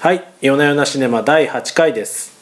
[0.00, 2.32] はい、夜な夜なシネマ第8回です。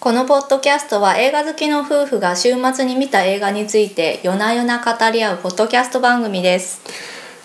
[0.00, 6.80] このポッドキャストは映画好きの夫婦が週末に見た映画について夜な夜な語り合うポッドキャスト番組です。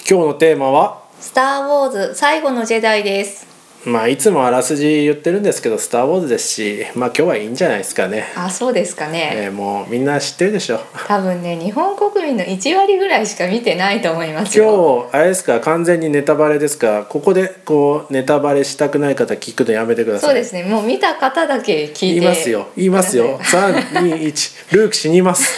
[0.10, 3.51] 今日のテーマは、スター・ウォーズ最後のジェダイです。
[3.84, 8.32] まあいつもあらすじ言ってるんですけど、スターウォーズですし、まあ今日はいいんじゃないですかね。
[8.36, 9.32] あ、そうですかね。
[9.34, 10.80] えーもうみんな知ってるでしょ。
[11.08, 15.10] 多分ね、日本国民の1割ぐらいしか見てないと思います今よ。
[15.12, 17.06] 日あれですか完全にネタバレですか？
[17.10, 20.64] ここでこうネタバレしたくない方聞くのやめてくださいそうですね。
[20.64, 22.06] もう見た方だけ聞いて。
[22.06, 23.74] 言いますよ言いますよください。
[23.74, 25.58] 321 ルーク死にます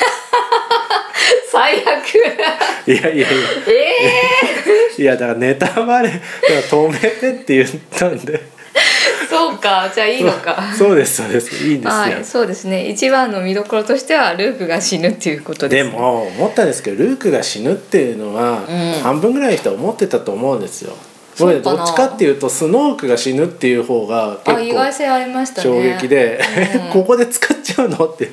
[1.51, 1.85] 最悪。
[2.87, 3.27] いやいやいや
[3.67, 4.52] え
[4.97, 9.89] いやだからネタバレだから止めてって言ったんでー、そうか。
[9.93, 10.73] じゃあいいのか。
[10.75, 12.89] そうですそうですいいんですよ、はい、そうですね。
[12.89, 20.93] 一番の見どころとしてはルークが死ぬっていうことで、ですも思ったんですけどルークが死ぬっていうのは、うん半分ぐらいの人は思ってたと思うんですよ。
[21.37, 25.69] どっちかっていうとスノークが死ぬっていう方があ、意外結性ありましたね。
[25.69, 26.39] 構衝撃で、
[26.85, 26.91] うん。
[26.93, 28.29] ここで使っちゃうのって、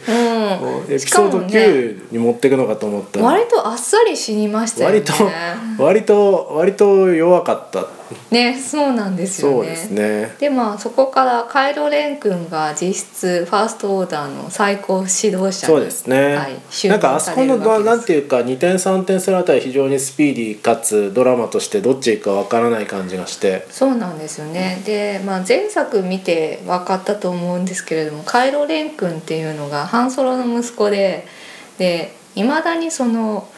[0.61, 3.21] もうエピソード9に持っていくのかと思った。
[3.21, 5.03] ら、割とあっさり死にましたよね。
[5.03, 7.87] 割と割と割と弱かった
[8.31, 9.69] ねそうなんですよね。
[9.69, 10.35] ですね。
[10.39, 23.67] でまあそこからカイロ・レン君が実質ファーストオーダーの最高指導者にそうですね、はい、就なんか任あそこのななんていうか2点3点するあたり非常にスピーディーかつドラマとしてどっち行くかわからない感じがして。
[23.71, 24.83] そうなんですよね。
[24.85, 31.27] で、まあ、前作見て分かったと思うんですけれどもカイロ・レン君っていうのがハンソロの息子で
[31.79, 33.49] でいまだにその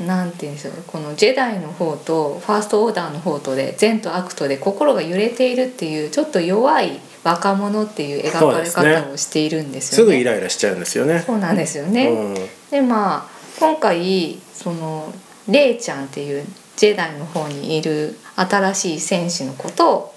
[0.00, 10.14] なんて言うんでしょうこのジェダイの方とファーストオーダーの方とで善と悪とで心が揺れているっていうちょっと弱い若者っていう描かれ方をしているんですすよね。
[10.14, 11.20] ぐイライラしちゃうんですよね。
[11.20, 12.08] そうなんですよね。
[12.08, 12.34] うん
[12.70, 15.12] でまあ今回その
[15.48, 16.44] レイちゃんっていう
[16.76, 20.14] ジェダイの方にいる新しい戦士の子と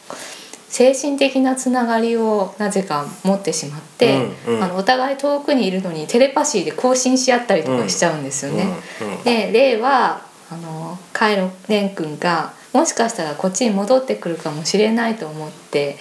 [0.76, 8.68] 精神的なつながりをなぜか持ってしまって、うんうんあのお互い遠くにいるのにテレパシーで交信し合ったりとかしちゃうんですよね。
[9.02, 10.22] うんうんでレイは
[10.52, 15.96] あのカイロ・レン君がもしかしたらこっちに戻ってくるかもしれないと思って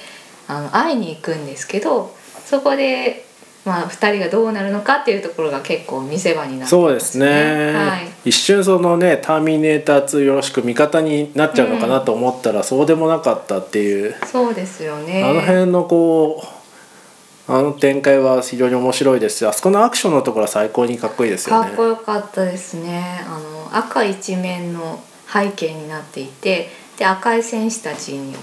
[0.49, 2.12] あの会いに行くんですけど
[2.45, 3.25] そこで、
[3.65, 15.25] まあ、2人がどうなるのかっていうところが結構見せ場になってそうですね、はい、一瞬そのね「ターミネーター2よろしく味方になっちゃうのかなと思ったら、そうでもなかったっていう、そうですよね。
[15.25, 21.69] あの辺のこうあの展開は非常に面白いですしあそこのアクションのところは最高にかっこいいですよね。
[21.69, 23.23] かっこよかったですね。
[23.27, 28.35] あの赤一面の背景になっていてで赤い戦士たちに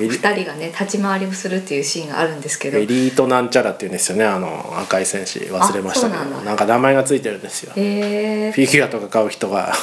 [0.00, 2.78] 2人がね立ち回りをするっていうシーンがあるんですけど。
[2.78, 6.40] エリートなんちゃらっていうんですよねあの赤い戦士忘れましたけど。
[6.40, 7.72] なんか名前がついてるんですよ。
[7.76, 8.52] へー。
[8.52, 9.72] フィギュアとか買う人が。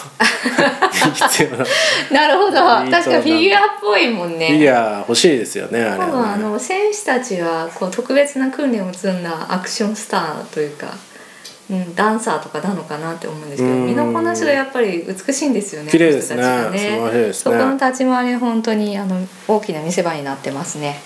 [1.13, 1.65] 必要な。
[1.65, 2.55] フなるほど。
[2.55, 4.47] 確かフィギュアっぽいもんね。
[4.47, 10.87] ィギュア欲しいですよねあれ多分あの選手たちはこう特別な訓練を積んだアクションスターというか、
[11.69, 13.85] うん、ダンサーとかなのかなって思うんですけどうん。
[13.85, 16.43] 身のこなしがやっぱり美しいんですよね綺麗ですね。
[16.43, 20.99] あの人たちが素晴らしいですそねこの立ち回り本当にあの大きな見せ場になってますね。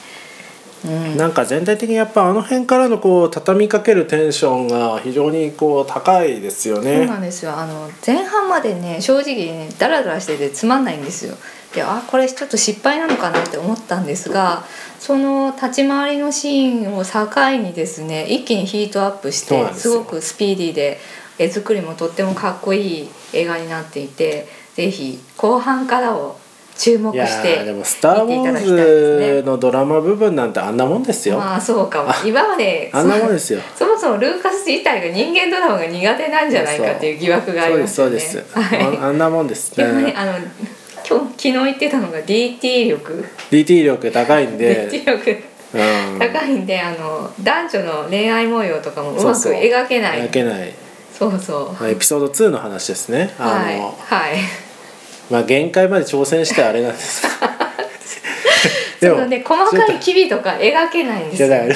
[0.85, 7.57] うん、なんか全体的にやっぱあの辺からのこう畳みかけるテンションが非常にこう高いですよそうねなんですよ。
[7.57, 11.35] あの前半までね正直ねダラダラしててつまんないんですよ
[11.73, 14.63] であこれちょっと失敗なのかなって思ったんですが
[14.99, 20.99] その立ち回りのシーンを境にですね一気にヒートアップしてすごくスピーディーで
[21.39, 26.37] 絵作りもとってもかっこいい映画になっていてぜひ後半からを
[26.77, 32.11] 注目してーでも「スター・ウォーズ」のドラマ部分なんてあんなもんですよ、まあそうかも。
[32.25, 33.59] 今まであんなもんですよ。
[33.77, 38.11] そもそもルーカス自体が人間ドラマが苦手なんじゃないかっていう疑惑がありますよね。
[38.11, 38.97] そうですそうです、はい。
[38.97, 39.75] ああんなもんです。
[39.75, 40.33] でもねねあの
[41.07, 43.25] 今日昨日言ってたのが DT 力。
[43.51, 45.53] DT 力高いんで、DT 力。
[45.73, 50.21] うん、高いんであの男女の恋愛模様とかもうまく描けない。
[50.21, 50.73] 描けない。
[51.17, 51.87] そうそう。
[51.87, 53.33] エピソード2の話ですね。
[53.39, 53.85] あの、はいは
[54.31, 54.37] い。
[55.29, 57.25] まあ限界まで挑戦してあれなんです。
[59.01, 61.49] そのね細かい機微とか描けないんですよ。
[61.49, 61.75] だから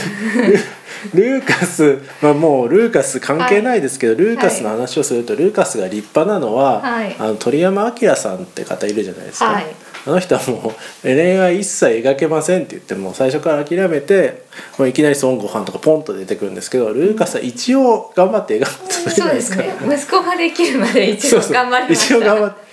[1.14, 7.16] ルルーカス、まあ、もうルーカス関係ないですけど、ルーカスの話をすると、ルーカスが立派なのは、はい。
[7.20, 9.66] あの鳥山明さんって方いるじゃないですか、はい。
[10.08, 10.74] あの人はもう
[11.04, 14.46] 恋愛一切描けませんって言ってもう最初から諦めて
[14.78, 19.58] もういきなり孫悟飯とかポンと出てくるんですけどルーカスは一応頑張って描くじゃないですか。
[19.58, 19.74] ね。
[19.86, 22.16] 息子ができるまで一応頑張りました。
[22.16, 22.68] 一応頑張って。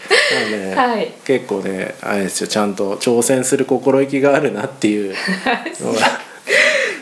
[0.56, 1.12] ね はい。
[1.24, 2.46] 結構ねあれですよ。
[2.46, 5.14] ちゃんと挑戦する心意気があるなっていう
[5.80, 6.20] のが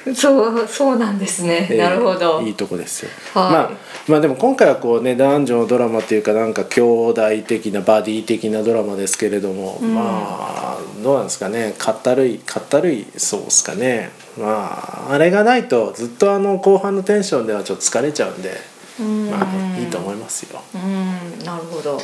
[0.14, 2.40] そうそうなんですね、えーなるほど。
[2.43, 3.52] いいとこですよ、はい。
[3.52, 3.70] まあ
[4.08, 11.75] まあでも今回はこうね男女のドラマっていうかなんか兄弟的なバディ的なドラマですけれども、まあどうなんですかね。
[11.78, 14.10] かったるいかったるいそうですかね。
[14.37, 18.60] まああれがないとずっとあの後半のテンションではちょっと疲れちゃうんで、
[18.98, 19.31] うん。
[19.31, 20.60] まあいいと思いますよ。
[20.75, 21.44] うん。
[21.44, 22.00] なるほど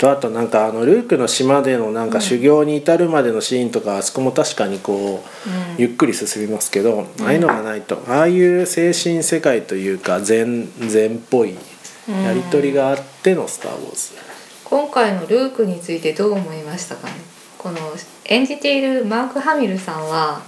[0.00, 5.76] とあとなんかあのルークの島でのなんか修行に至るまでのシーンとかあそこも確かにこううん。
[5.76, 11.54] ゆっくり進みますけどああいうのがないとああいう精神世界というか禅禅っぽい
[12.24, 14.12] やり取りがあっての「スター・ウォーズ」
[14.64, 17.14] 今回のルークについてどう思いましたかね？
[17.56, 17.78] この
[18.26, 20.40] 演じているマーク・ハミルさんは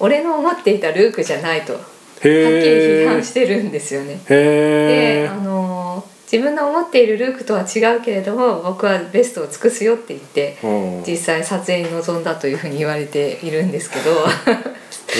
[0.00, 1.82] 俺の思っていたルークじゃないとはっ
[2.22, 4.20] きり批判してるんですよね。
[4.28, 11.04] であの自分の思っているルークとは違うけれども僕はベストを尽くすよって言ってうん。
[11.06, 14.10] 実際撮影に臨んだというふうに言われているんですけど。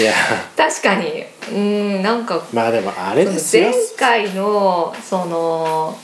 [0.00, 0.12] いや。
[0.56, 1.24] 確かに。
[1.52, 3.70] うんなんかまあでもあれですよ。
[3.70, 5.96] 前回のその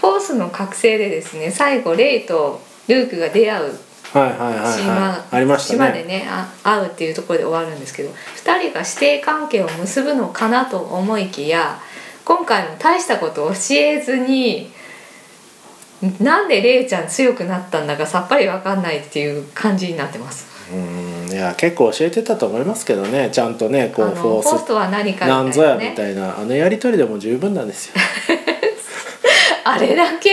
[0.00, 3.78] フォースの覚醒でですね最後レイとルークが出会う
[4.12, 5.46] はいはいはいはい。
[5.46, 11.80] 島,、島でねねあ会うっていうところで終わるんですけど2人が師弟関係を結ぶのかなと思いきや
[12.24, 14.70] 今回も大したことを教えずに
[16.20, 20.46] なんでレイちゃん強くなったんだかさっぱり分かんないっていう感じになってます。
[20.72, 27.94] うんいや結構教えてたと思いますけどねちゃんとねこうフォースとは何かなんぞやみねたいなあのやり取りでも十分なんですよ
[29.64, 30.30] あれだけ？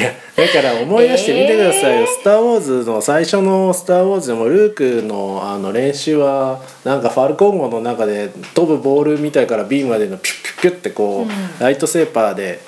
[0.00, 2.06] いやだから思い出してみてくださいよ「えー。
[2.06, 11.28] スター・ウォーズ」の最初の「スター・ウォーズ」でもルークのあの練習はなんかファルコン号の中で飛ぶボールみたいからビンまでのピュッピュッピュッってこう、うん。
[11.58, 12.60] ライトセーパーで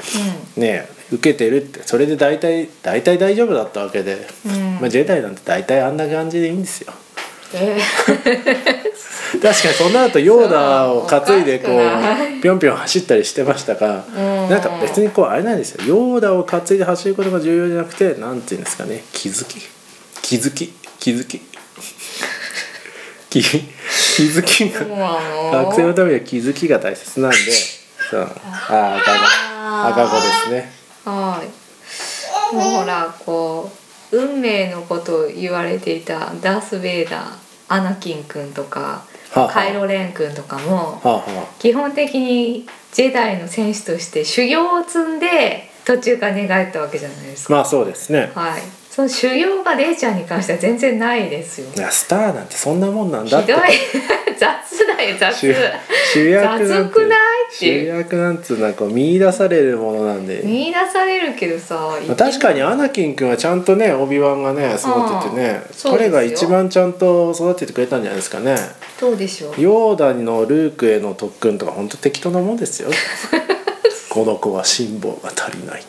[0.57, 1.81] ね受けてるって。
[1.85, 4.79] それで大体大体大丈夫だったわけで、うん。
[4.81, 6.93] まあ、ジェダイなんて大体あんな感じでいいんですよ。
[7.55, 7.79] え
[9.33, 14.51] 確かにそんな後ヨーダを担いでこそうぴょんぴょん走ったりしてましたからうん。
[14.51, 15.85] なんか別にこうあれなんですよ。
[15.87, 19.05] ヨーダを担いで走ることが重要じゃなくてなんていうんですかね。
[19.13, 19.61] 気づき。
[20.23, 20.73] 気づき。
[20.99, 21.41] 気づき。
[23.31, 24.81] 気気づきが
[25.53, 27.37] 学生のためには気づきが大切なんで。
[28.11, 28.23] そう。
[28.23, 30.03] ああ赤子。
[30.03, 30.73] 赤子ですね。
[31.05, 32.55] はい。
[32.55, 37.25] もうほらこう運命のことを言われていたダース・ベイダー
[37.69, 39.03] アナキン君とか、は
[39.35, 47.55] あはあカイロ・レン君とかもはあは基本的にジェダイの戦士として修行を積んで途中から寝返ったわけじゃないですか。
[47.55, 48.63] あまあそうですねはい。
[48.91, 51.69] その修行がレイちゃんに関しては全然ないですよ。
[51.77, 53.63] いやスターなんてそんなもんなんひだってどい
[54.37, 55.37] 雑だよ雑。
[55.39, 55.55] 主
[56.15, 57.19] 主役雑くない？
[57.51, 60.43] 主役なんつうのはこう見出されるものなんで。
[60.45, 61.99] 見出されるけどさ。
[62.07, 68.57] まあ確かにアナキン君はちゃんとねオビワンがね育ててね彼が一番ちゃんと育ててくれたんじゃないですかね。
[69.01, 69.61] どうでしょう。
[69.61, 72.91] ヨーダのルークへの特訓とか本当適当なもんですよ。
[74.11, 75.83] この子は辛抱が足りない。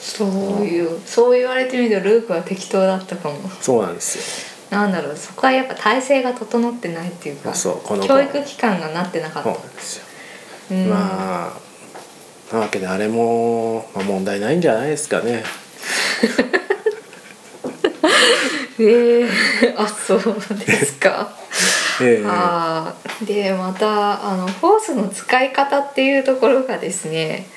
[0.00, 0.28] そう
[0.64, 3.36] いうそう言われてみるとルークは適当だったかも。
[3.60, 4.48] そうなんですよ。
[4.70, 10.04] なんだろうそこはやっぱ体制が整ってないっていうかそうこの子教育機関がなってなかっそうたなんですよ、
[10.70, 10.88] うん。
[10.88, 11.68] まあ
[12.52, 15.44] なわけであれも、まあ、問題ないんじゃないですかね。
[18.80, 19.28] えー、
[19.76, 20.20] あそう
[20.66, 21.28] ですか。
[22.00, 22.24] ええ。
[22.26, 27.48] あーでまたあのフォースの使い方っていうところがですね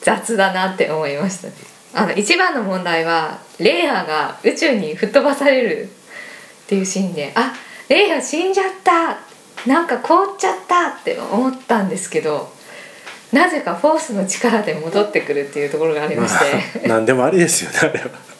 [0.00, 1.52] 雑だなって思いましたね。
[1.92, 5.86] あの一番の問題はレイヤが宇宙に吹っ飛ばされるっ
[6.66, 7.52] ていうシーンであ
[7.88, 9.18] レイヤ死んじゃった。
[9.66, 12.50] なんか凍っちゃったって思ったんですけど
[13.32, 18.30] なぜかフォースの力で戻ってくるっていうところがありましまて、あ 何でもありですよねあれは。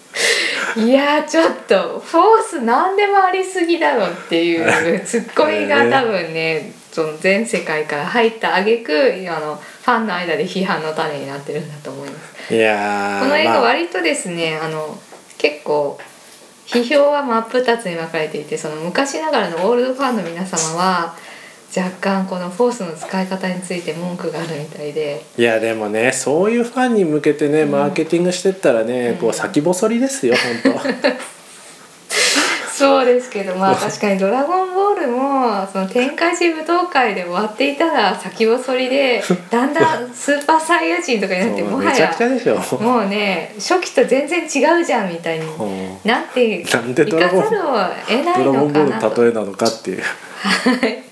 [0.76, 4.56] いやーちょっとフォース何でもありすぎだろってい
[4.96, 8.92] うツッコミが多分ねその全世界から入った挙句
[9.28, 12.18] あのファンの間で批判の種になってるんだと思いま
[12.48, 12.54] す。
[12.54, 13.62] いやーこの映画まあ。
[13.62, 14.96] 割とですねあの
[15.38, 15.98] 結構
[16.66, 21.16] 批評は真っ二つに分かれていてその昔ながらのオールドファンの皆様は
[21.76, 25.22] 若干このフォースの使い方について文句があるみたいで。
[25.36, 30.72] いやでもねそういうファンに向けてねマーケティングしてったらね、こう先細りですよ本
[32.80, 42.16] そうですけどまあ確かに「ドラゴンボール」もその天下一武道会で終わっていたら先細りで だんだんスーパーサイヤ人とかに当なってもはや
[42.80, 45.98] もうね初期と全然違うじゃんみたいにうん。
[46.04, 50.02] なっていかざるをでドラゴン得ないのンボールかなとの例えなのかっていう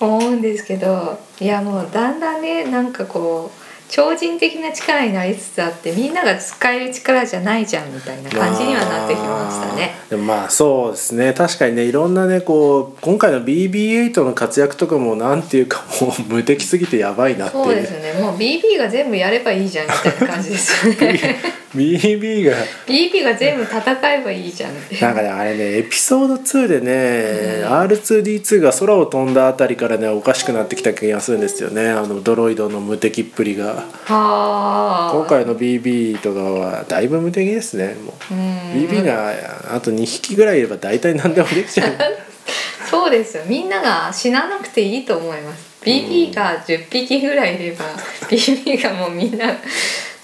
[0.00, 9.94] 思うんですけどいやもうだんだんねなんかこう超人的な力になりつつあってみんなが使える力じゃないじゃんみたいな感じにはなってきましたね。
[9.96, 21.36] まあでもまあそうですね確かにねいろんなねこう今回の BB8 の活躍とかもなんていうかもう無敵すぎてやばいなっていうそうですねもう BB が全部やればいいじゃんみたいな感じですよね。
[21.76, 22.56] BB が。
[22.86, 24.72] BB が全部戦えばいいじゃん。
[24.72, 31.90] ってなんかねあれねエピソード2でね、R2D2 が空を飛んだあたりからねおかしくなってきた気がするんですよね。
[31.90, 33.74] あのドロイドの無敵っぷりが。
[33.74, 35.10] はあ。
[35.14, 38.40] 今回の BB とかはだいぶ無敵ですねもう、うん。
[38.88, 39.32] BB が
[39.74, 41.92] あと2匹ぐらいいれば大体何でもできちゃう。
[42.88, 43.42] そうですよ。
[43.46, 45.76] みんなが死ななくていいと思います。
[45.86, 47.84] BB が10匹ぐらいいれば
[48.28, 49.46] BB がもうみんな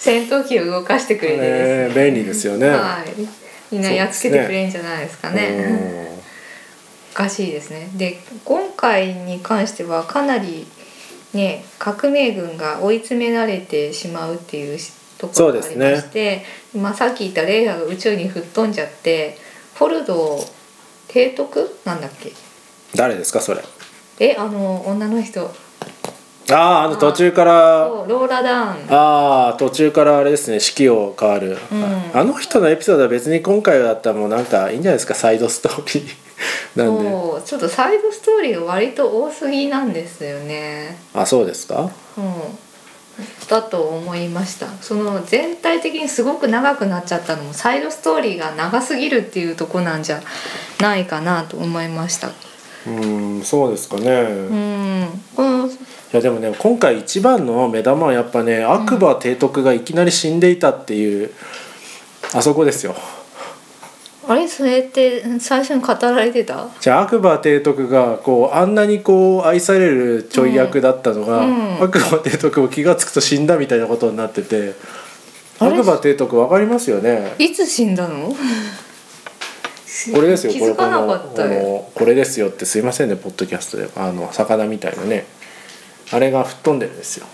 [0.02, 2.04] 戦闘機を動かしてくれてですね。
[2.06, 3.12] 便利ですよね、はい。
[3.70, 5.48] みんなやっつけてくれるんじゃないですかね。
[5.48, 6.12] うん
[7.12, 7.88] おかしいですね。
[7.94, 10.66] で今回に関してはかなり
[11.34, 14.78] ね革命軍が追い詰められてしまうっていう
[15.18, 16.42] ところがありまして、
[16.74, 19.36] まあ、さっき言ったレイヤーが宇宙に吹っ飛んじゃって
[19.74, 20.44] フォルドを
[21.08, 21.68] 提督？
[21.84, 22.32] なんだっけ？
[22.96, 23.60] 誰ですかそれ。
[24.18, 25.54] えあの女の人
[26.52, 27.52] あああの途中から。
[28.06, 28.94] ローラ・ダーン。
[28.94, 31.58] ああ途中からあれですね式を変わる、ん。
[32.14, 35.14] あの人のエピソードは別に今回だったらもうなんかいいんじゃないですか？
[35.14, 36.12] サイドストーリー。
[36.76, 37.04] なんで。
[37.44, 40.98] ちょっとサイドストーリーが割と多すぎなんですよね。
[41.14, 41.90] あそうですか？
[42.16, 42.34] うん。
[43.48, 44.66] だと思いました。
[44.80, 50.20] その全体的にすごく長くなっちゃったのもサイドストーリーが長すぎるっていうとこなんじゃ
[50.80, 52.30] ないかなと思いました。
[52.86, 55.61] うんそうですかね、いうん
[56.12, 61.30] このやでもね今回一番の目玉はやっぱね悪魔提督がいきなり死んでいたっていう、
[62.34, 62.94] あそこですよ。
[64.28, 66.68] あれそれって最初に語られてた？
[66.80, 71.76] じゃあ悪魔提督がこうあんなにこう愛されるちょい役だったのが、うん。
[71.76, 74.74] うん悪魔提督も気が付くと死んだみたいなことになってて
[75.58, 77.34] 悪魔提督わかりますよね？
[77.38, 78.28] いつ死んだの？
[80.14, 83.88] これですよこれこよのこれですよってすいませんねポッドキャストで。
[83.96, 85.24] あの魚みたいなね
[86.12, 87.26] あれが吹っ飛んでるんですよ。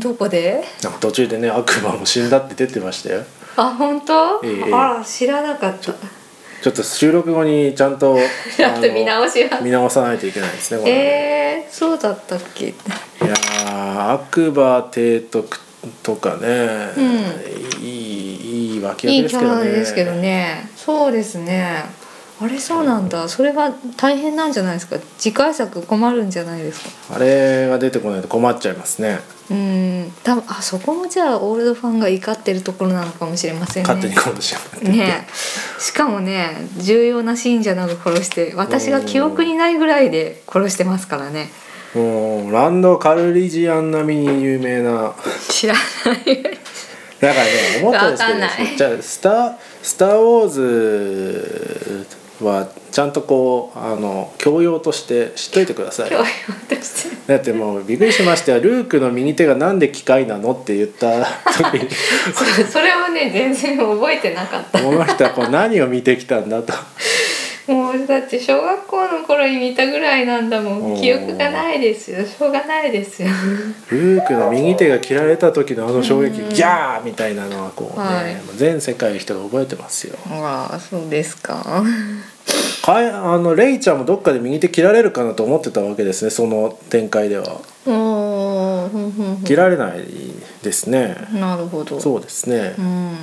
[0.00, 0.64] どこで？
[0.82, 3.24] なんか途中でね悪魔も死んだって出てましたよ。
[3.56, 5.84] あ本当、ええあら知らなかった。
[5.84, 8.16] ちょっと収録後にちゃんと
[8.56, 9.58] ちゃんと見あ直しは？
[9.58, 10.98] の見直さないといけないですねこれね。
[10.98, 12.68] えー、そうだったっけ？
[12.68, 12.74] い
[13.20, 15.58] やー悪魔提督
[16.02, 16.92] とかね、
[17.82, 20.20] いいいい脇いいキャ役ですけどね。
[20.20, 20.70] ラですけどね。
[20.76, 21.84] そうですね
[22.40, 23.28] あれそうなんだ。
[23.28, 24.96] それは大変なんじゃないですか。
[25.18, 27.14] 次回作困るんじゃないですか。
[27.14, 29.20] あれが出てこないと困っちゃいますね。
[29.50, 30.12] うん。
[30.24, 33.88] 多分あそこもじゃあオールドファンが怒ってるところなのかもしれませんね。
[33.88, 35.28] 勝手に殺しちゃうね
[35.78, 41.50] しかもね重要な信者など殺して私が記憶にないぐらいで殺してますからね。
[41.94, 45.14] もうランド・カルリジアン並みに有名な。
[45.48, 46.42] 知らない。
[47.20, 48.76] だからね思ったんですけどわかんない。
[48.76, 52.06] じゃあスター「スター・ウォーズ」
[52.40, 56.10] はちゃんとこうあの教養として知っといてください。
[56.10, 56.24] 教養
[56.68, 57.14] として。
[57.26, 61.88] だってもうびっくりしましたよルークの右手がなんで機械なのって言った時に
[62.34, 64.82] そそれはね全然覚えてなかった。
[64.82, 66.72] この人はこう何を見てきたんだと
[67.66, 71.00] もうだって小学校の頃に見たぐらいなんだもん。
[71.00, 72.24] 記憶がないですよ。
[72.24, 73.28] しょうがないですよ。
[73.90, 78.36] ルークの右手が切られた時のあの衝撃ギャーみたいなのはこうね、はい。
[78.56, 80.16] 全世界の人が覚えてますよ。
[80.30, 81.82] ああそうですか。
[82.82, 87.62] かいあのレイちゃんもどっかで右手切られるかなと思ってたわけですねその展開では。
[89.44, 90.04] 切られない
[90.62, 91.98] ですね、なるほど。
[92.00, 93.16] そうですね、うん。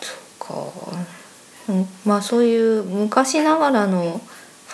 [0.00, 0.54] そっか、
[0.92, 1.06] うん、
[2.04, 4.20] まあそういう昔ながらの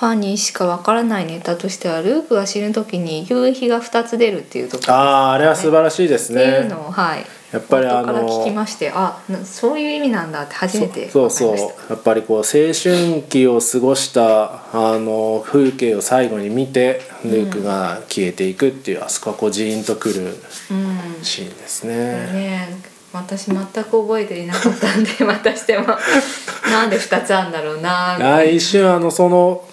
[0.01, 4.95] ファンにしかわからないネタとしてはルークが死ぬ時に夕日が2つ出るっていうところ。
[4.95, 7.27] あああれは素晴らしいですっていうねのをはい。
[7.53, 11.57] やっぱりあ後から聞きのましてあなそういう意味なんだって初めてそうそう
[11.91, 20.29] やっぱりこう青春期を過ごしたあの風景を最後に見てルークが消えていくっていう、あそこはこうジーンとくる
[20.71, 21.25] うん。
[21.25, 21.95] シーンですね。
[21.95, 22.90] ね。
[23.13, 25.87] 私全く覚えていなかったんで またしても
[26.71, 29.65] なんで2つあんだろうなああ一瞬あのその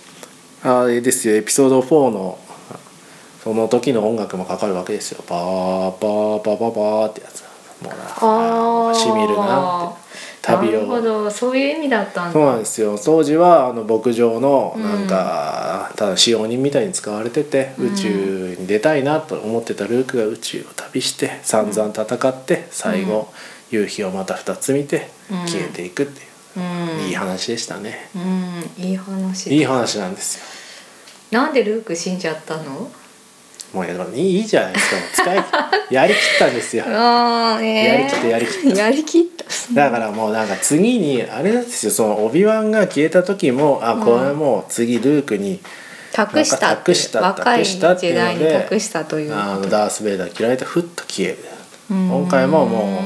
[0.63, 2.37] あれですよエピソード4の
[3.43, 5.23] その時の音楽もかかるわけですよ。
[5.25, 7.45] パーパーパーパーパーってやつ。
[7.81, 9.96] もうなあしみるなって
[10.47, 11.01] 旅なるほを。
[11.01, 11.29] ど。
[11.31, 12.31] そういう意味だったんだ。
[12.33, 12.97] そうなんですよ。
[13.03, 23.27] 当時はあの牧場のなんか、ただ使用人みたいに使われてて宇宙に出たいなと思ってたルークが宇宙を旅して散々戦って最後、
[23.69, 25.37] 夕日をまた2つ見てうん。
[25.47, 27.07] 消えていくっていう、うん。
[27.07, 28.09] いい話でしたね。
[28.15, 28.83] うん。
[28.83, 31.39] いい話いい話なんですよ。
[31.39, 32.89] なんでルーク死んじゃったの？
[33.73, 35.23] もういやいいじゃないですか。
[35.23, 35.43] 使い
[35.91, 36.85] やりきったんですよ。
[37.61, 38.79] えやりきってやりきった。
[38.79, 39.36] やりきった
[39.73, 45.59] だからもうなんか次にあれなんですよそのオビワンが消えた時もあこれもう次ルークに
[46.13, 49.35] 託したって託した若い時代に託したという。
[49.35, 51.37] あのダース・ベイダー切られてふっと消える
[51.91, 52.09] うん。
[52.09, 53.01] 今回もも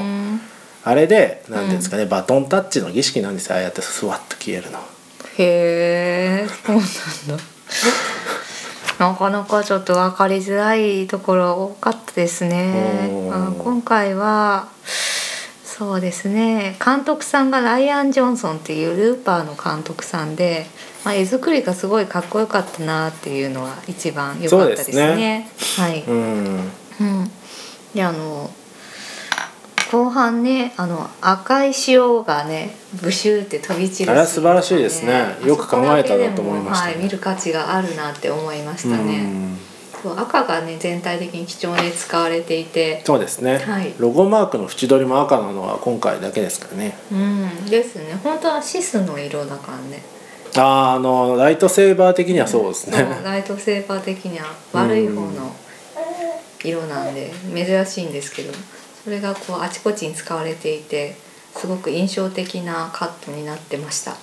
[0.84, 4.78] あれで何ていうんですかね、バトンタッチの儀式なんですよああやってスワッと消えるの。
[5.38, 7.44] へえそうなんだ。
[8.98, 13.10] なかなかちょっと分かりづらいところ多かったですね。
[13.58, 14.68] 今回は
[15.82, 16.76] そうですね。
[16.84, 20.66] 監督さんがライアン・ジョンソンっていうルーパーの監督さんで、
[21.04, 25.48] まあ、絵作りがすごいかっこよかったなっていうのは一番良かったですそうね。
[25.76, 26.70] はい、うん。
[27.00, 27.30] うん、
[27.94, 28.48] であの
[29.90, 35.36] 後半ねあの赤い潮がねブシューって飛び散るあれは素晴らしいですね。
[35.44, 36.92] よく考えたなと思いましたね。
[36.92, 39.58] はい、見る価値があるなって思いましたうね。
[39.66, 39.71] う
[40.10, 43.94] 赤がね全体的に貴重で使われていて、そうですね、はい。
[43.98, 46.96] ロゴマークの縁取りも赤なのは今回だけですからね。
[47.12, 48.18] うんですね。
[48.22, 50.02] 本当はシスの色だからね。
[50.56, 55.54] あーあのライトセーバー的にはそうですね、そうライトセーバー的には悪い方の
[56.62, 58.52] 色なんで珍しいんですけど、
[59.04, 61.16] それがこうあちこちに使われていて、
[61.56, 64.14] すごく印象的なカットになってました。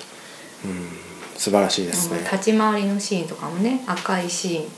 [1.35, 2.19] 素晴らしいですね。
[2.19, 4.69] 立ち回りのシーンとかもね赤いシーン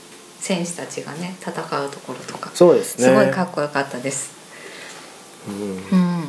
[0.42, 3.04] 選手たちがね戦うところとかそうですね。
[3.04, 4.32] すごいかっこよかったです。
[5.46, 5.98] うん。
[5.98, 6.20] うん、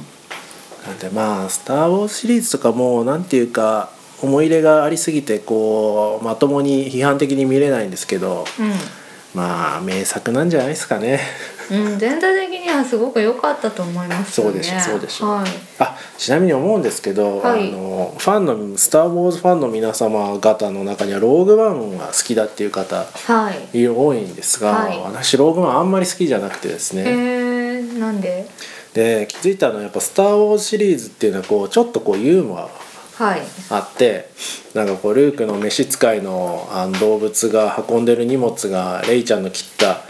[0.86, 3.89] なんでまあ「スター・ウォーズ」シリーズとかもなんていうか
[4.22, 8.46] 思い入れがありすぎてこうまともに批判的に見れないんですけど
[9.34, 11.20] まあ名作なんじゃないですかね
[11.72, 14.53] うん、うん、全体的にはすごく良かったと思いますよね。
[14.53, 15.50] そうでしょそうでしょはい。
[15.79, 23.88] あちなみに思うんですけど、はいあのファンの「スター・ウォーズ」ファンの皆様方の中にはローグ・ワンが好きだっていう方はい。
[23.88, 28.48] 多いんですが、はい私ローグ・ワンあんまり好きじゃなくてですえね、ー、なんで？
[28.93, 32.70] で気づいたのはやっぱ「スター・ウォーズ」シリーズっていうのはこうちょっとこうユーモア
[33.15, 33.41] はい。
[33.70, 34.29] あって
[34.74, 40.01] なんかこうルークの召使いのあの動物が運んでる荷物がレイちゃんの切った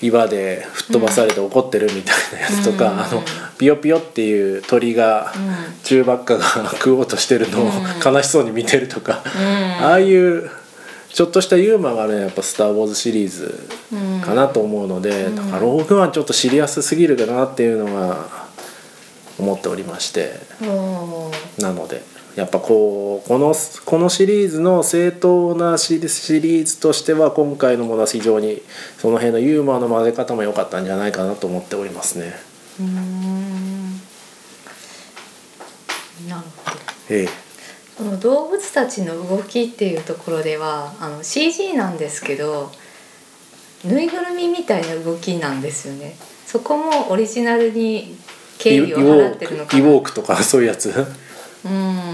[0.00, 3.22] 岩で吹っ飛ばされて怒ってるみたいなやつとか、うんあの
[3.58, 9.84] ピヨピヨっていう鳥がう中ばっかが食おうとしてるのをうん悲しそうに見てるとか、ん。
[9.84, 10.48] ああいう
[11.12, 14.20] ちょっとしたユーモアがねやっぱ「スター・ウォーズ」シリーズうん。
[14.20, 18.28] かなと思うので、うんだからローグワンちょっと知りやすすぎるかなっていうのが
[19.38, 20.38] 思っておりまして。
[21.58, 22.02] なので
[22.38, 23.52] やっぱこうこの
[23.84, 28.62] このシリーズの正当なシリシリーズとしては今回のものは非常に
[28.96, 32.34] その辺のユーモアの混ぜ方も良かったんじゃないかなと思っておりますね。
[32.78, 33.90] うーん。
[36.28, 36.78] なるほど。
[37.10, 37.28] ええ、
[37.96, 42.70] その動物たちの動きっていうところではあの CG なんですけど
[43.84, 46.14] ぬいぐるみみたいな動きなんですよね
[46.46, 48.16] そこもオリジナルに
[48.58, 50.92] 敬意を払ってるのかイなボークとかそういうやつ？
[51.64, 52.04] うん。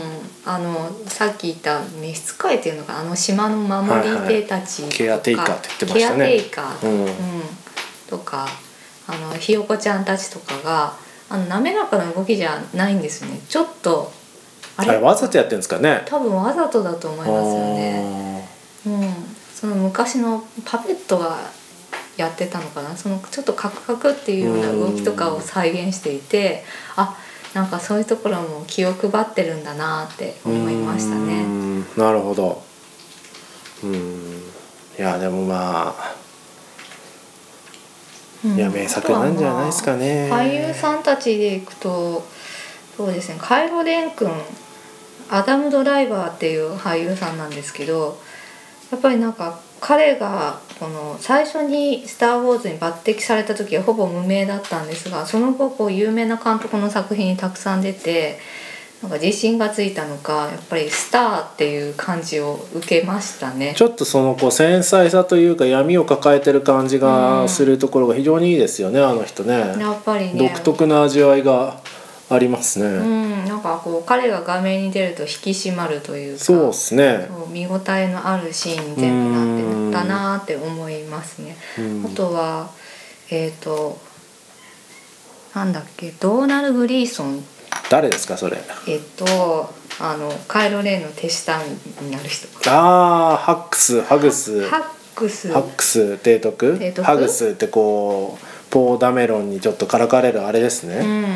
[0.47, 6.19] あのさっき言った召使いっていうのがあの島の守り手たちとか、ケアテイカーって言ってましたね。
[6.19, 7.09] ケアテイカー、うん。
[8.11, 8.47] とか
[9.07, 10.97] あのひよこちゃんたちとかが
[11.31, 13.41] あの滑らかな動きじゃないんですよね。
[13.49, 14.13] ちょっと
[14.77, 16.03] ああれわざとやってるんですかね。
[16.05, 18.49] 多分わざとだと思いますよね。
[18.87, 19.15] うん、
[19.55, 21.39] その昔のパペットが
[22.19, 22.95] やってたのかな？
[22.95, 26.65] そのちょっとカクカクっていうような動きとかを再現していて
[26.97, 27.17] あ
[27.55, 31.45] なんかそういうところも気を配ってるんだなって思いましたうね。
[31.45, 32.63] んなるほど。
[33.85, 34.43] うん。
[34.99, 36.15] いやでもまあ
[38.45, 38.57] うん。
[38.57, 40.29] いや名作なんじゃないですかね。
[40.29, 42.27] まあ俳優さんたちでいくと
[42.97, 43.39] そうですね。
[43.41, 44.31] カイロ・レン君
[45.31, 48.19] アダム・ドライバーっていう俳優さんなんですけど
[48.91, 58.39] やっぱりなんか彼がこの最初に「スター・ウォーズ」に抜擢された時はほぼ無名だったんですがその後こう有名な監督の作品にたくさん出て
[59.03, 63.75] なんか自信がついたのかやっぱりスターっていう感じを受けましたね。
[63.77, 69.59] ちょっとそのこう繊細さというか闇を抱えてる感じがするところが非常にいいですよね、あの人ね。
[69.79, 71.77] やっぱりね独特な味わいが
[72.31, 77.29] ありますね、うん、なんかこう彼が画面に出ると引き締まるというかそうですね。
[77.51, 79.25] 見応えのあるシーンに全
[79.91, 81.57] 部なってたなって思いますね。
[81.79, 82.07] うん。
[82.07, 82.71] あとは
[83.31, 83.99] えっ、と
[85.55, 87.45] なんだっけドーナル・グリーソン。
[87.91, 88.57] 誰ですかそれ？
[88.89, 91.61] えっとあのカイロ・レンの手下
[92.01, 94.67] になる人ああハックスハグス。
[94.69, 94.83] ハッ
[95.15, 95.53] クス。
[95.53, 97.03] ハックス提督？
[97.03, 101.35] ハグスってこうポーダメロンにちょっとからかれるあれですね、うんうんうん。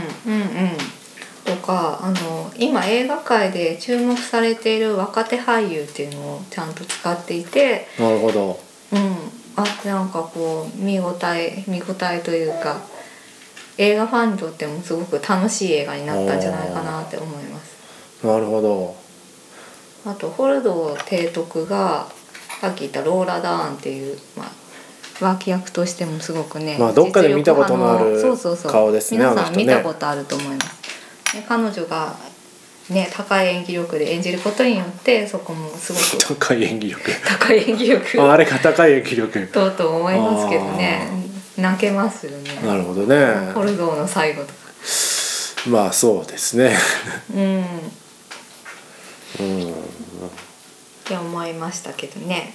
[1.45, 8.59] とかあの今映画界で注目されている若手俳優っていうのをちゃんと使っていてなるほど。
[8.91, 9.17] うん、
[9.55, 12.81] あなんかこう見応え見応えというか
[13.77, 18.27] 映画ファンにとってもすごく楽しい映画になったんじゃないかなって思います。
[18.27, 18.97] なるほど。
[20.05, 22.09] あとホルドー提督が
[22.61, 24.58] さっき言ったローラ・ダーンっていう、まあ、
[25.21, 30.79] 脇役としてもすごくね、まあどっかで見たことのある実力派のそうそうそう顔ですね皆さん見たことあると思います。
[31.49, 32.17] 彼女が
[32.91, 37.11] ね高い演技力で演じることによってそこもすごく 高い演技力。
[37.27, 39.47] 高い演技力ああれが高い演技力。
[39.49, 41.09] とうとう思いますけどね。
[41.57, 42.61] 泣けますよね。
[42.65, 43.53] なるほどね。
[43.53, 44.55] コルドーの最後とか。
[45.67, 46.77] まあそうですね。
[47.35, 47.63] うん。
[47.63, 47.67] っ
[49.41, 49.75] うん。
[51.05, 52.55] て思いましたけどね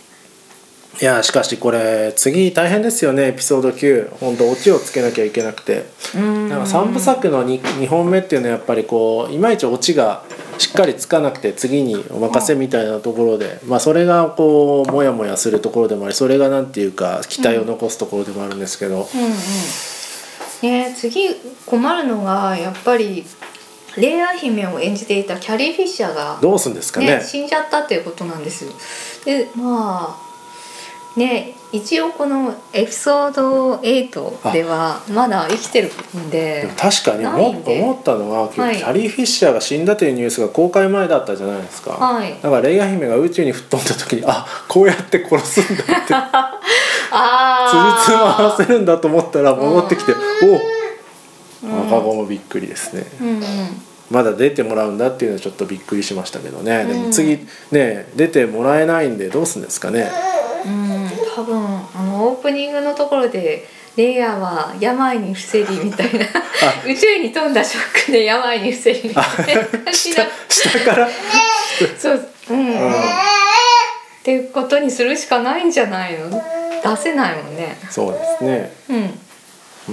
[1.02, 3.30] いやしかしこれ次大変ですよね。
[3.30, 5.86] エピソード9本当オチをつけなきゃいけなくて。
[6.16, 6.50] うん。
[6.50, 10.24] なんか3部作の 2, 2本目っていうのはやっぱりこういまいちオチが
[10.60, 19.32] しっかりつかなくて次にお任せみたいなところで、まあ、それがこうモヤモヤするところでもありそれがなんていうか期待を残すところでもあるんですけど、うんうん。
[20.62, 21.30] ね次
[21.66, 23.26] 困るのがやっぱり
[23.98, 27.18] レイア姫を演じていたキャリー・フィッシャーがどうすんですかね。
[27.18, 28.72] ね、死んじゃったっていうことなんですよ。
[29.26, 30.23] でまあ
[31.16, 36.70] ね一応このエピソード8ではまだ生きてるんで。
[36.78, 38.76] 確かに思思ったのは、キはい。
[38.78, 42.36] ャリー・フィッシャーが死んだというニュースが公開前だったじゃないですか、はい。
[42.44, 46.24] だからレイヤ姫が宇宙に吹っ飛んだ時にあこうやって殺すんだってつじつま合
[48.44, 50.14] わあせるんだと思ったら戻ってきて
[51.64, 51.88] おうん。
[51.88, 53.42] 赤子もびっくりですね、うんうん。
[54.12, 57.02] まだ出てもらうんだっていうのはちょっとびっくりしましたけどね、でうん。
[57.06, 60.12] も次ね出てもらえないんでどうするんですかね。
[60.68, 60.93] うん
[61.36, 61.58] 多分
[61.96, 63.66] あのオープニングのところで
[63.96, 66.26] レイヤーは病に伏せりみたいな。
[66.88, 71.10] 宇宙に飛んだショックで病に伏せりみたいな感じ下の下から？
[71.98, 72.74] そううん、っ
[74.24, 76.30] ていうことにするしかないんじゃないの？
[76.30, 77.78] 出せないもんね。
[77.90, 78.72] そうですね。
[78.90, 79.20] うん。
[79.90, 79.92] う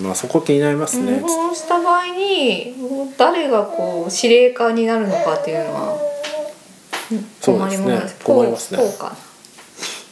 [0.00, 0.02] ん。
[0.02, 2.74] まあそこ気になりますね、そうした場合に
[3.16, 5.98] 誰がこう司令官になるのかっていうのは
[7.10, 7.94] うん困りそうですね。
[7.94, 8.24] ます。
[8.24, 8.80] 困りますね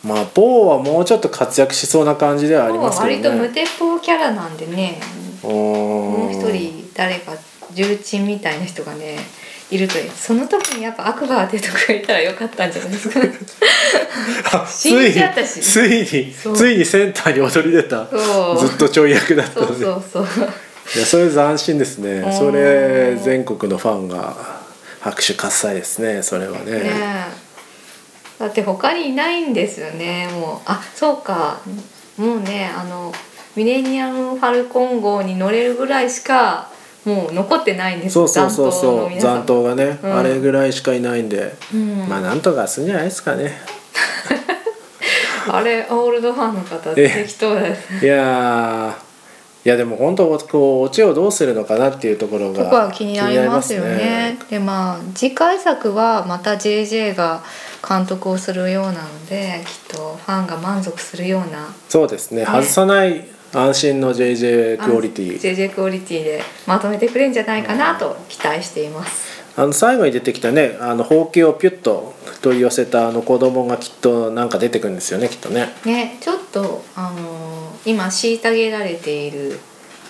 [0.05, 3.29] まあポーはもうちょっと活躍しそうな感じではありますけどね。
[3.29, 5.01] 割と無鉄砲キャラなんでね。
[5.43, 7.33] ももう一人誰か
[7.73, 9.17] 重鎮みたいな人がね
[9.71, 13.21] いるとその時にやっぱアクバてとかいたらよかったんじゃないですか。
[14.67, 15.13] つい
[15.63, 16.57] ついにそう。
[16.57, 18.07] ついにセンターに躍り出た。
[18.09, 18.59] そう。
[18.67, 20.25] ずっとちょい役だったそうのでそうそう。
[20.97, 22.15] いやそれ斬新ですね。
[22.15, 24.35] うんそれ全国のファンが
[25.01, 26.73] 拍手喝采ですねそれはね。
[26.73, 27.40] ねえ
[28.41, 30.27] だって他にいないんですよね。
[30.33, 31.61] もうあそうか。
[32.17, 33.13] もうねあの
[33.55, 36.71] ミレニアム・ファルコン号に乗れるぐらいしか
[37.05, 39.21] もう残ってないんですそうそうそうそう。
[39.21, 40.15] 残党がね、うん。
[40.17, 42.09] あれぐらいしかいないんで、うん。
[42.09, 43.53] まあなんとかするんじゃないですかね。
[45.49, 49.11] あれオールドファンの方え適当だですいやー。
[49.63, 53.99] いやでも本当こうオチをどうするのかなっていうところがここは気になりますよね。
[53.99, 57.43] 気になりでまあ次回作はまた JJ が
[57.87, 61.75] 監督をするようなのできっとファンが満足するような。
[61.89, 62.43] そうですね。
[62.43, 62.47] ね。
[62.47, 65.41] 外さない安心の JJ クオリティ。
[65.41, 69.41] JJ クオリティでまとめてくれるんじゃないかなと期待しています。
[69.57, 75.69] あの最後に出てきたねあのほうきをピュッと取り寄せたあの子供がきっとなんか出てくるんですよねきっとね。
[75.85, 79.59] ねちょっとあのー今虐げられている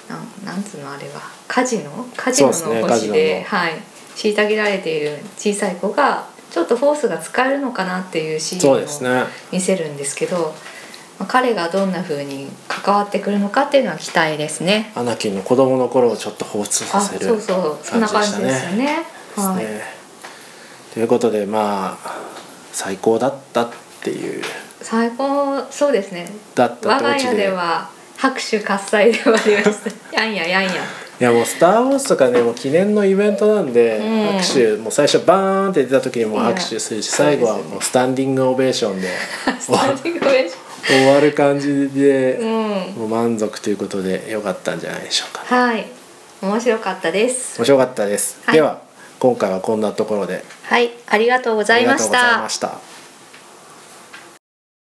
[0.08, 2.06] なんなんつうのあれはカジノ？
[2.16, 3.74] カジノのそうですねはい。
[4.16, 9.24] 虐げられている小さい子がちょっとフォースが使えるのかなっていうシーンをそうですね。
[9.52, 10.54] 見せるんですけど、
[11.18, 14.92] まあ彼がどんな風に関わってくるのかっていうのは期待ですね。
[14.94, 17.78] アナキンの子供の頃をちょっと彷彿あさせるそうそう。
[17.82, 19.04] そんな感じですよね。
[19.36, 19.64] はい。
[20.92, 22.16] ということでまあ
[22.72, 23.68] 最高だったっ
[24.02, 24.42] ていう。
[24.82, 26.26] 最高そうですね。
[26.54, 29.78] だった我が家では拍手喝采で終わりまし
[30.10, 30.22] た。
[30.22, 30.82] やんややんや
[31.20, 34.38] いやもう「スター・ウォーズ」とかねもう記念のイベントなんで、うん。
[34.38, 39.08] 拍手もう最初バーンって出た時にもう拍手するし最後はもうスタンディングオベーションで。
[39.60, 40.54] スタンディングオベーシ
[40.86, 42.48] 終わる感じで、うん。
[42.48, 45.54] もう満足ということでよかったんじゃないでしょうか。
[45.54, 45.86] はい。
[46.40, 47.58] 面白かったです。
[47.58, 48.54] 面白かったです、はい。
[48.54, 48.80] では
[49.18, 50.42] 今回はこんなところで。
[50.62, 50.90] はい。
[51.06, 52.89] ありがとうございました